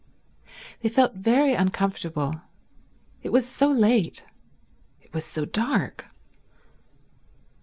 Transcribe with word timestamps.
They 0.81 0.89
felt 0.89 1.13
very 1.13 1.53
uncomfortable. 1.53 2.41
It 3.21 3.29
was 3.31 3.47
so 3.47 3.67
late. 3.67 4.25
It 4.99 5.13
was 5.13 5.23
so 5.25 5.45
dark. 5.45 6.07